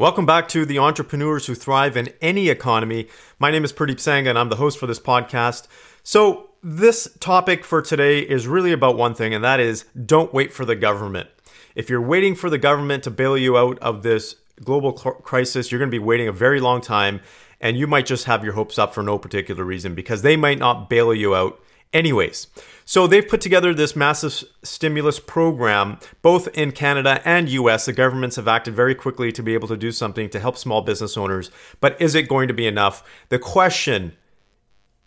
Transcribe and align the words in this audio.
Welcome 0.00 0.24
back 0.24 0.48
to 0.48 0.64
the 0.64 0.78
entrepreneurs 0.78 1.44
who 1.44 1.54
thrive 1.54 1.94
in 1.94 2.08
any 2.22 2.48
economy. 2.48 3.08
My 3.38 3.50
name 3.50 3.64
is 3.64 3.72
Pradeep 3.74 3.96
Sangha 3.96 4.30
and 4.30 4.38
I'm 4.38 4.48
the 4.48 4.56
host 4.56 4.78
for 4.78 4.86
this 4.86 4.98
podcast. 4.98 5.66
So, 6.02 6.48
this 6.62 7.06
topic 7.20 7.66
for 7.66 7.82
today 7.82 8.20
is 8.20 8.48
really 8.48 8.72
about 8.72 8.96
one 8.96 9.14
thing, 9.14 9.34
and 9.34 9.44
that 9.44 9.60
is 9.60 9.84
don't 10.06 10.32
wait 10.32 10.54
for 10.54 10.64
the 10.64 10.74
government. 10.74 11.28
If 11.74 11.90
you're 11.90 12.00
waiting 12.00 12.34
for 12.34 12.48
the 12.48 12.56
government 12.56 13.04
to 13.04 13.10
bail 13.10 13.36
you 13.36 13.58
out 13.58 13.78
of 13.80 14.02
this 14.02 14.36
global 14.64 14.94
crisis, 14.94 15.70
you're 15.70 15.78
going 15.78 15.90
to 15.90 15.94
be 15.94 15.98
waiting 15.98 16.28
a 16.28 16.32
very 16.32 16.60
long 16.60 16.80
time, 16.80 17.20
and 17.60 17.76
you 17.76 17.86
might 17.86 18.06
just 18.06 18.24
have 18.24 18.42
your 18.42 18.54
hopes 18.54 18.78
up 18.78 18.94
for 18.94 19.02
no 19.02 19.18
particular 19.18 19.64
reason 19.64 19.94
because 19.94 20.22
they 20.22 20.34
might 20.34 20.58
not 20.58 20.88
bail 20.88 21.12
you 21.12 21.34
out 21.34 21.60
anyways. 21.92 22.46
So 22.84 23.06
they've 23.06 23.26
put 23.26 23.40
together 23.40 23.72
this 23.72 23.94
massive 23.94 24.44
stimulus 24.62 25.20
program, 25.20 25.98
both 26.22 26.48
in 26.48 26.72
Canada 26.72 27.20
and 27.24 27.48
US. 27.48 27.86
The 27.86 27.92
governments 27.92 28.36
have 28.36 28.48
acted 28.48 28.74
very 28.74 28.94
quickly 28.94 29.30
to 29.32 29.42
be 29.42 29.54
able 29.54 29.68
to 29.68 29.76
do 29.76 29.92
something 29.92 30.28
to 30.30 30.40
help 30.40 30.56
small 30.56 30.82
business 30.82 31.16
owners. 31.16 31.50
But 31.80 32.00
is 32.00 32.14
it 32.14 32.28
going 32.28 32.48
to 32.48 32.54
be 32.54 32.66
enough? 32.66 33.02
The 33.28 33.38
question 33.38 34.16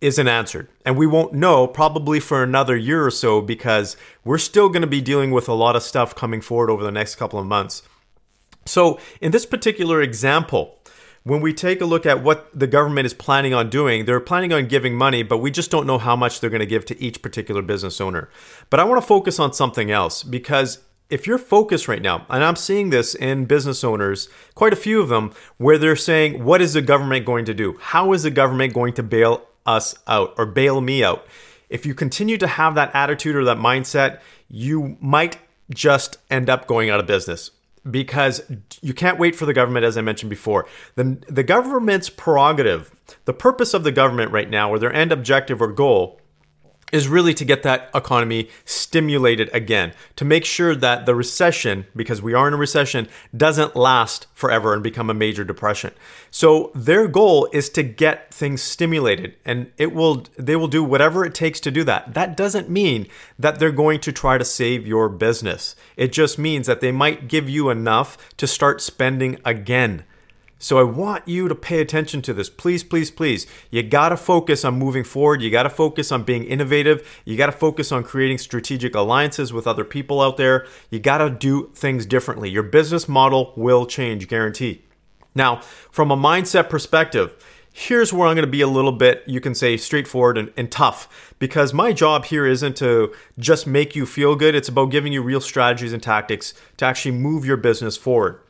isn't 0.00 0.28
answered. 0.28 0.68
And 0.84 0.98
we 0.98 1.06
won't 1.06 1.32
know 1.32 1.66
probably 1.66 2.20
for 2.20 2.42
another 2.42 2.76
year 2.76 3.04
or 3.06 3.10
so 3.10 3.40
because 3.40 3.96
we're 4.24 4.38
still 4.38 4.68
going 4.68 4.82
to 4.82 4.86
be 4.86 5.00
dealing 5.00 5.30
with 5.30 5.48
a 5.48 5.54
lot 5.54 5.76
of 5.76 5.82
stuff 5.82 6.14
coming 6.14 6.42
forward 6.42 6.70
over 6.70 6.82
the 6.82 6.92
next 6.92 7.14
couple 7.16 7.38
of 7.38 7.46
months. 7.46 7.82
So, 8.66 8.98
in 9.20 9.30
this 9.30 9.46
particular 9.46 10.00
example, 10.02 10.78
when 11.24 11.40
we 11.40 11.54
take 11.54 11.80
a 11.80 11.86
look 11.86 12.04
at 12.04 12.22
what 12.22 12.48
the 12.58 12.66
government 12.66 13.06
is 13.06 13.14
planning 13.14 13.54
on 13.54 13.70
doing, 13.70 14.04
they're 14.04 14.20
planning 14.20 14.52
on 14.52 14.68
giving 14.68 14.94
money, 14.94 15.22
but 15.22 15.38
we 15.38 15.50
just 15.50 15.70
don't 15.70 15.86
know 15.86 15.96
how 15.96 16.14
much 16.14 16.38
they're 16.38 16.50
going 16.50 16.60
to 16.60 16.66
give 16.66 16.84
to 16.84 17.02
each 17.02 17.22
particular 17.22 17.62
business 17.62 17.98
owner. 17.98 18.28
But 18.68 18.78
I 18.78 18.84
want 18.84 19.00
to 19.00 19.06
focus 19.06 19.38
on 19.38 19.54
something 19.54 19.90
else 19.90 20.22
because 20.22 20.80
if 21.08 21.26
you're 21.26 21.38
focused 21.38 21.88
right 21.88 22.02
now, 22.02 22.26
and 22.28 22.44
I'm 22.44 22.56
seeing 22.56 22.90
this 22.90 23.14
in 23.14 23.46
business 23.46 23.82
owners, 23.82 24.28
quite 24.54 24.74
a 24.74 24.76
few 24.76 25.00
of 25.00 25.08
them, 25.08 25.32
where 25.56 25.78
they're 25.78 25.96
saying, 25.96 26.44
What 26.44 26.60
is 26.60 26.74
the 26.74 26.82
government 26.82 27.24
going 27.24 27.46
to 27.46 27.54
do? 27.54 27.78
How 27.80 28.12
is 28.12 28.22
the 28.22 28.30
government 28.30 28.74
going 28.74 28.92
to 28.94 29.02
bail 29.02 29.46
us 29.64 29.94
out 30.06 30.34
or 30.36 30.44
bail 30.44 30.82
me 30.82 31.02
out? 31.02 31.26
If 31.70 31.86
you 31.86 31.94
continue 31.94 32.36
to 32.36 32.46
have 32.46 32.74
that 32.74 32.94
attitude 32.94 33.34
or 33.34 33.44
that 33.44 33.56
mindset, 33.56 34.20
you 34.48 34.98
might 35.00 35.38
just 35.70 36.18
end 36.30 36.50
up 36.50 36.66
going 36.66 36.90
out 36.90 37.00
of 37.00 37.06
business 37.06 37.50
because 37.90 38.42
you 38.80 38.94
can't 38.94 39.18
wait 39.18 39.36
for 39.36 39.46
the 39.46 39.52
government, 39.52 39.84
as 39.84 39.96
I 39.96 40.00
mentioned 40.00 40.30
before. 40.30 40.66
The, 40.94 41.18
the 41.28 41.42
government's 41.42 42.08
prerogative, 42.08 42.94
the 43.24 43.34
purpose 43.34 43.74
of 43.74 43.84
the 43.84 43.92
government 43.92 44.32
right 44.32 44.48
now, 44.48 44.70
or 44.70 44.78
their 44.78 44.92
end 44.92 45.12
objective 45.12 45.60
or 45.60 45.68
goal, 45.68 46.20
is 46.94 47.08
really 47.08 47.34
to 47.34 47.44
get 47.44 47.64
that 47.64 47.90
economy 47.92 48.48
stimulated 48.64 49.50
again, 49.52 49.92
to 50.14 50.24
make 50.24 50.44
sure 50.44 50.76
that 50.76 51.06
the 51.06 51.14
recession, 51.14 51.84
because 51.96 52.22
we 52.22 52.32
are 52.32 52.46
in 52.46 52.54
a 52.54 52.56
recession, 52.56 53.08
doesn't 53.36 53.74
last 53.74 54.28
forever 54.32 54.72
and 54.72 54.80
become 54.80 55.10
a 55.10 55.14
major 55.14 55.42
depression. 55.42 55.92
So 56.30 56.70
their 56.72 57.08
goal 57.08 57.48
is 57.52 57.68
to 57.70 57.82
get 57.82 58.32
things 58.32 58.62
stimulated 58.62 59.34
and 59.44 59.72
it 59.76 59.92
will 59.92 60.26
they 60.38 60.54
will 60.54 60.68
do 60.68 60.84
whatever 60.84 61.24
it 61.24 61.34
takes 61.34 61.58
to 61.60 61.72
do 61.72 61.82
that. 61.82 62.14
That 62.14 62.36
doesn't 62.36 62.70
mean 62.70 63.08
that 63.40 63.58
they're 63.58 63.72
going 63.72 63.98
to 63.98 64.12
try 64.12 64.38
to 64.38 64.44
save 64.44 64.86
your 64.86 65.08
business. 65.08 65.74
It 65.96 66.12
just 66.12 66.38
means 66.38 66.68
that 66.68 66.80
they 66.80 66.92
might 66.92 67.26
give 67.26 67.48
you 67.48 67.70
enough 67.70 68.36
to 68.36 68.46
start 68.46 68.80
spending 68.80 69.40
again. 69.44 70.04
So 70.64 70.78
I 70.78 70.82
want 70.82 71.28
you 71.28 71.46
to 71.48 71.54
pay 71.54 71.82
attention 71.82 72.22
to 72.22 72.32
this. 72.32 72.48
Please, 72.48 72.82
please, 72.82 73.10
please. 73.10 73.46
You 73.70 73.82
got 73.82 74.08
to 74.08 74.16
focus 74.16 74.64
on 74.64 74.78
moving 74.78 75.04
forward. 75.04 75.42
You 75.42 75.50
got 75.50 75.64
to 75.64 75.68
focus 75.68 76.10
on 76.10 76.22
being 76.22 76.42
innovative. 76.44 77.20
You 77.26 77.36
got 77.36 77.46
to 77.46 77.52
focus 77.52 77.92
on 77.92 78.02
creating 78.02 78.38
strategic 78.38 78.94
alliances 78.94 79.52
with 79.52 79.66
other 79.66 79.84
people 79.84 80.22
out 80.22 80.38
there. 80.38 80.66
You 80.88 81.00
got 81.00 81.18
to 81.18 81.28
do 81.28 81.70
things 81.74 82.06
differently. 82.06 82.48
Your 82.48 82.62
business 82.62 83.06
model 83.10 83.52
will 83.56 83.84
change, 83.84 84.26
guaranteed. 84.26 84.82
Now, 85.34 85.60
from 85.90 86.10
a 86.10 86.16
mindset 86.16 86.70
perspective, 86.70 87.34
here's 87.70 88.10
where 88.10 88.26
I'm 88.26 88.34
going 88.34 88.46
to 88.46 88.50
be 88.50 88.62
a 88.62 88.66
little 88.66 88.92
bit, 88.92 89.22
you 89.26 89.42
can 89.42 89.54
say, 89.54 89.76
straightforward 89.76 90.38
and, 90.38 90.50
and, 90.56 90.72
tough 90.72 91.34
because 91.38 91.74
my 91.74 91.92
job 91.92 92.24
here 92.24 92.46
isn't 92.46 92.78
to 92.78 93.12
just 93.38 93.66
make 93.66 93.94
you 93.94 94.06
feel 94.06 94.34
good. 94.34 94.54
It's 94.54 94.70
about 94.70 94.86
giving 94.86 95.12
you 95.12 95.20
real 95.20 95.42
strategies 95.42 95.92
and 95.92 96.02
tactics 96.02 96.54
to 96.78 96.86
actually 96.86 97.18
move 97.18 97.44
your 97.44 97.58
business 97.58 97.98
forward. 97.98 98.40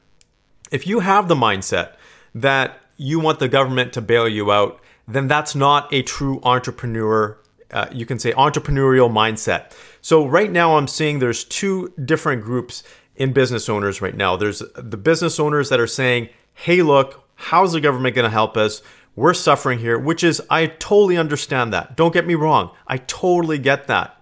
If 0.70 0.86
you 0.86 1.00
have 1.00 1.26
the 1.26 1.34
mindset 1.34 1.94
that 2.34 2.80
you 2.96 3.20
want 3.20 3.38
the 3.38 3.48
government 3.48 3.92
to 3.92 4.00
bail 4.00 4.28
you 4.28 4.50
out, 4.52 4.80
then 5.06 5.28
that's 5.28 5.54
not 5.54 5.92
a 5.92 6.02
true 6.02 6.40
entrepreneur. 6.42 7.38
Uh, 7.70 7.86
you 7.92 8.06
can 8.06 8.18
say 8.18 8.32
entrepreneurial 8.32 9.10
mindset. 9.10 9.72
So 10.00 10.26
right 10.26 10.50
now, 10.50 10.76
I'm 10.76 10.86
seeing 10.86 11.18
there's 11.18 11.44
two 11.44 11.92
different 12.04 12.42
groups 12.42 12.82
in 13.16 13.32
business 13.32 13.68
owners 13.68 14.00
right 14.00 14.16
now. 14.16 14.36
There's 14.36 14.62
the 14.76 14.96
business 14.96 15.38
owners 15.38 15.68
that 15.68 15.80
are 15.80 15.86
saying, 15.86 16.28
"Hey, 16.52 16.82
look, 16.82 17.24
how's 17.36 17.72
the 17.72 17.80
government 17.80 18.14
going 18.14 18.24
to 18.24 18.30
help 18.30 18.56
us? 18.56 18.82
We're 19.16 19.34
suffering 19.34 19.78
here," 19.78 19.98
which 19.98 20.24
is 20.24 20.42
I 20.50 20.66
totally 20.66 21.16
understand 21.16 21.72
that. 21.72 21.96
Don't 21.96 22.12
get 22.12 22.26
me 22.26 22.34
wrong, 22.34 22.70
I 22.86 22.98
totally 22.98 23.58
get 23.58 23.86
that. 23.86 24.20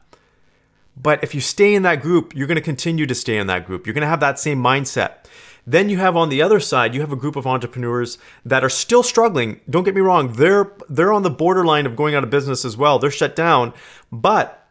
But 0.97 1.23
if 1.25 1.35
you 1.35 1.41
stay 1.41 1.75
in 1.75 1.83
that 1.83 2.03
group, 2.03 2.35
you're 2.37 2.47
going 2.47 2.57
to 2.57 2.61
continue 2.61 3.07
to 3.07 3.15
stay 3.15 3.39
in 3.39 3.47
that 3.47 3.67
group. 3.67 3.87
You're 3.87 3.95
going 3.95 4.03
to 4.03 4.09
have 4.09 4.21
that 4.21 4.39
same 4.39 4.63
mindset. 4.63 5.25
Then 5.67 5.89
you 5.89 5.99
have 5.99 6.17
on 6.17 6.29
the 6.29 6.43
other 6.43 6.59
side, 6.59 6.95
you 6.95 7.01
have 7.01 7.13
a 7.13 7.17
group 7.17 7.37
of 7.37 7.47
entrepreneurs 7.47 8.19
that 8.45 8.65
are 8.65 8.69
still 8.69 9.03
struggling. 9.03 9.61
Don't 9.71 9.85
get 9.85 9.95
me 9.95 10.01
wrong, 10.01 10.33
they're 10.33 10.73
they're 10.89 11.13
on 11.13 11.23
the 11.23 11.31
borderline 11.31 11.87
of 11.87 11.97
going 11.97 12.15
out 12.15 12.25
of 12.25 12.31
business 12.31 12.65
as 12.65 12.77
well. 12.77 12.99
They're 12.99 13.11
shut 13.11 13.37
down, 13.37 13.73
but 14.11 14.69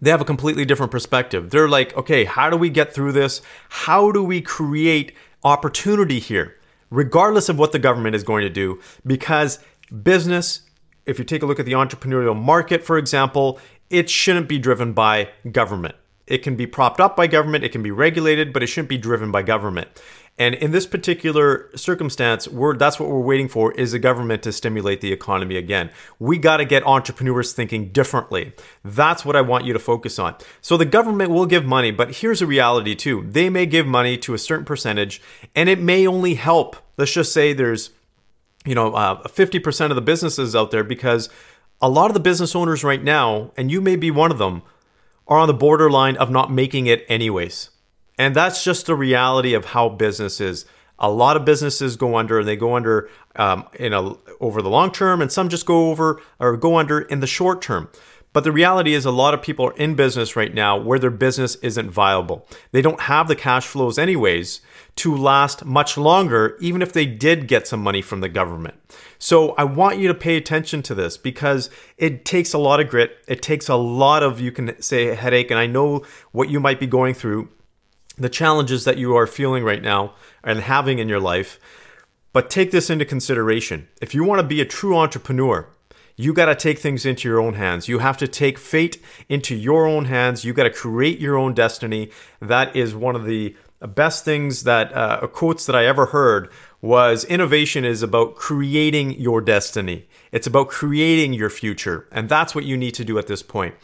they 0.00 0.10
have 0.10 0.20
a 0.20 0.24
completely 0.24 0.64
different 0.64 0.92
perspective. 0.92 1.50
They're 1.50 1.68
like, 1.68 1.96
okay, 1.96 2.24
how 2.24 2.50
do 2.50 2.56
we 2.56 2.70
get 2.70 2.92
through 2.92 3.12
this? 3.12 3.40
How 3.68 4.10
do 4.10 4.22
we 4.22 4.40
create 4.40 5.12
opportunity 5.44 6.18
here, 6.18 6.56
regardless 6.90 7.48
of 7.48 7.58
what 7.58 7.72
the 7.72 7.78
government 7.78 8.16
is 8.16 8.24
going 8.24 8.42
to 8.42 8.50
do? 8.50 8.80
Because 9.06 9.60
business, 10.02 10.62
if 11.06 11.18
you 11.18 11.24
take 11.24 11.42
a 11.42 11.46
look 11.46 11.60
at 11.60 11.66
the 11.66 11.72
entrepreneurial 11.72 12.40
market, 12.40 12.84
for 12.84 12.98
example, 12.98 13.60
it 13.90 14.10
shouldn't 14.10 14.48
be 14.48 14.58
driven 14.58 14.92
by 14.92 15.28
government. 15.50 15.94
It 16.26 16.38
can 16.38 16.56
be 16.56 16.66
propped 16.66 17.00
up 17.00 17.16
by 17.16 17.26
government, 17.26 17.64
it 17.64 17.70
can 17.70 17.82
be 17.82 17.90
regulated, 17.90 18.52
but 18.52 18.62
it 18.62 18.68
shouldn't 18.68 18.88
be 18.88 18.98
driven 18.98 19.30
by 19.30 19.42
government. 19.42 19.88
And 20.38 20.54
in 20.54 20.70
this 20.70 20.86
particular 20.86 21.70
circumstance, 21.76 22.48
that's 22.50 22.98
what 22.98 23.08
we're 23.10 23.20
waiting 23.20 23.48
for 23.48 23.72
is 23.72 23.92
the 23.92 23.98
government 23.98 24.42
to 24.44 24.52
stimulate 24.52 25.02
the 25.02 25.12
economy 25.12 25.56
again. 25.56 25.90
We 26.18 26.38
got 26.38 26.56
to 26.56 26.64
get 26.64 26.86
entrepreneurs 26.86 27.52
thinking 27.52 27.90
differently. 27.90 28.52
That's 28.82 29.26
what 29.26 29.36
I 29.36 29.42
want 29.42 29.66
you 29.66 29.74
to 29.74 29.78
focus 29.78 30.18
on. 30.18 30.36
So 30.62 30.78
the 30.78 30.86
government 30.86 31.32
will 31.32 31.44
give 31.44 31.66
money, 31.66 31.90
but 31.90 32.16
here's 32.16 32.40
a 32.40 32.46
reality 32.46 32.94
too. 32.94 33.26
They 33.28 33.50
may 33.50 33.66
give 33.66 33.86
money 33.86 34.16
to 34.18 34.32
a 34.32 34.38
certain 34.38 34.64
percentage 34.64 35.20
and 35.54 35.68
it 35.68 35.80
may 35.80 36.06
only 36.06 36.34
help. 36.34 36.76
Let's 36.96 37.12
just 37.12 37.32
say 37.32 37.52
there's 37.52 37.90
you 38.64 38.74
know, 38.74 38.94
uh, 38.94 39.22
50% 39.24 39.90
of 39.90 39.96
the 39.96 40.02
businesses 40.02 40.54
out 40.54 40.70
there 40.70 40.84
because 40.84 41.28
a 41.80 41.88
lot 41.88 42.10
of 42.10 42.14
the 42.14 42.20
business 42.20 42.54
owners 42.54 42.84
right 42.84 43.02
now, 43.02 43.50
and 43.56 43.70
you 43.70 43.80
may 43.80 43.96
be 43.96 44.10
one 44.10 44.30
of 44.30 44.38
them, 44.38 44.62
are 45.26 45.38
on 45.38 45.48
the 45.48 45.54
borderline 45.54 46.16
of 46.16 46.30
not 46.30 46.50
making 46.50 46.86
it 46.86 47.04
anyways. 47.08 47.70
And 48.18 48.36
that's 48.36 48.62
just 48.62 48.86
the 48.86 48.94
reality 48.94 49.54
of 49.54 49.66
how 49.66 49.88
business 49.88 50.40
is. 50.40 50.64
A 50.98 51.10
lot 51.10 51.36
of 51.36 51.44
businesses 51.44 51.96
go 51.96 52.16
under, 52.16 52.38
and 52.40 52.48
they 52.48 52.56
go 52.56 52.76
under 52.76 53.08
um, 53.34 53.66
in 53.74 53.92
a 53.92 54.14
over 54.40 54.62
the 54.62 54.68
long 54.68 54.92
term, 54.92 55.20
and 55.20 55.32
some 55.32 55.48
just 55.48 55.66
go 55.66 55.90
over 55.90 56.20
or 56.38 56.56
go 56.56 56.76
under 56.76 57.00
in 57.00 57.20
the 57.20 57.26
short 57.26 57.60
term. 57.62 57.88
But 58.32 58.44
the 58.44 58.52
reality 58.52 58.94
is, 58.94 59.04
a 59.04 59.10
lot 59.10 59.34
of 59.34 59.42
people 59.42 59.66
are 59.66 59.76
in 59.76 59.94
business 59.94 60.36
right 60.36 60.54
now 60.54 60.78
where 60.78 60.98
their 60.98 61.10
business 61.10 61.56
isn't 61.56 61.90
viable. 61.90 62.46
They 62.70 62.80
don't 62.80 63.02
have 63.02 63.28
the 63.28 63.36
cash 63.36 63.66
flows, 63.66 63.98
anyways, 63.98 64.62
to 64.96 65.14
last 65.14 65.64
much 65.64 65.98
longer, 65.98 66.56
even 66.60 66.80
if 66.80 66.92
they 66.92 67.04
did 67.04 67.46
get 67.46 67.66
some 67.66 67.82
money 67.82 68.00
from 68.00 68.20
the 68.20 68.28
government. 68.30 68.74
So 69.18 69.50
I 69.52 69.64
want 69.64 69.98
you 69.98 70.08
to 70.08 70.14
pay 70.14 70.36
attention 70.36 70.82
to 70.82 70.94
this 70.94 71.16
because 71.16 71.70
it 71.98 72.24
takes 72.24 72.52
a 72.52 72.58
lot 72.58 72.80
of 72.80 72.88
grit. 72.88 73.18
It 73.28 73.42
takes 73.42 73.68
a 73.68 73.76
lot 73.76 74.22
of, 74.22 74.40
you 74.40 74.50
can 74.50 74.80
say, 74.80 75.14
headache. 75.14 75.50
And 75.50 75.60
I 75.60 75.66
know 75.66 76.04
what 76.32 76.48
you 76.48 76.58
might 76.58 76.80
be 76.80 76.86
going 76.86 77.14
through, 77.14 77.48
the 78.16 78.28
challenges 78.28 78.84
that 78.84 78.98
you 78.98 79.14
are 79.14 79.26
feeling 79.26 79.62
right 79.62 79.82
now 79.82 80.14
and 80.42 80.60
having 80.60 80.98
in 80.98 81.08
your 81.08 81.20
life. 81.20 81.60
But 82.32 82.48
take 82.48 82.70
this 82.70 82.88
into 82.88 83.04
consideration. 83.04 83.88
If 84.00 84.14
you 84.14 84.24
want 84.24 84.40
to 84.40 84.46
be 84.46 84.62
a 84.62 84.66
true 84.66 84.96
entrepreneur, 84.96 85.68
you 86.16 86.32
got 86.32 86.46
to 86.46 86.54
take 86.54 86.78
things 86.78 87.06
into 87.06 87.28
your 87.28 87.40
own 87.40 87.54
hands. 87.54 87.88
You 87.88 87.98
have 87.98 88.16
to 88.18 88.28
take 88.28 88.58
fate 88.58 89.02
into 89.28 89.54
your 89.54 89.86
own 89.86 90.06
hands. 90.06 90.44
You 90.44 90.52
got 90.52 90.64
to 90.64 90.70
create 90.70 91.18
your 91.18 91.36
own 91.36 91.54
destiny. 91.54 92.10
That 92.40 92.74
is 92.76 92.94
one 92.94 93.16
of 93.16 93.24
the 93.24 93.56
best 93.80 94.24
things 94.24 94.62
that 94.62 94.94
uh, 94.94 95.26
quotes 95.26 95.66
that 95.66 95.74
I 95.74 95.86
ever 95.86 96.06
heard 96.06 96.50
was 96.80 97.24
innovation 97.24 97.84
is 97.84 98.02
about 98.02 98.34
creating 98.34 99.12
your 99.20 99.40
destiny. 99.40 100.08
It's 100.32 100.46
about 100.46 100.68
creating 100.68 101.32
your 101.32 101.50
future. 101.50 102.08
And 102.10 102.28
that's 102.28 102.54
what 102.54 102.64
you 102.64 102.76
need 102.76 102.94
to 102.94 103.04
do 103.04 103.18
at 103.18 103.26
this 103.28 103.42
point. 103.42 103.74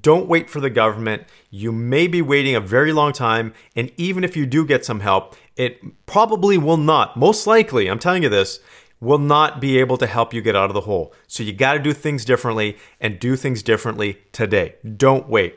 Don't 0.00 0.28
wait 0.28 0.50
for 0.50 0.60
the 0.60 0.70
government. 0.70 1.24
You 1.50 1.70
may 1.72 2.06
be 2.06 2.20
waiting 2.20 2.54
a 2.54 2.60
very 2.60 2.92
long 2.92 3.12
time. 3.12 3.54
And 3.76 3.92
even 3.96 4.24
if 4.24 4.36
you 4.36 4.44
do 4.44 4.66
get 4.66 4.84
some 4.84 5.00
help, 5.00 5.36
it 5.56 5.80
probably 6.06 6.58
will 6.58 6.76
not, 6.76 7.16
most 7.16 7.46
likely, 7.46 7.88
I'm 7.88 7.98
telling 7.98 8.22
you 8.22 8.28
this, 8.28 8.60
will 9.00 9.18
not 9.18 9.60
be 9.60 9.78
able 9.78 9.96
to 9.98 10.06
help 10.06 10.34
you 10.34 10.40
get 10.40 10.56
out 10.56 10.70
of 10.70 10.74
the 10.74 10.82
hole. 10.82 11.12
So 11.26 11.42
you 11.42 11.52
got 11.52 11.74
to 11.74 11.78
do 11.78 11.92
things 11.92 12.24
differently 12.24 12.76
and 13.00 13.18
do 13.18 13.36
things 13.36 13.62
differently 13.62 14.18
today. 14.32 14.76
Don't 14.96 15.28
wait. 15.28 15.56